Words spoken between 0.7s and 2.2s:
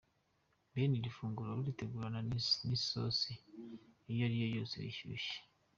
Bene iri funguro uritegurana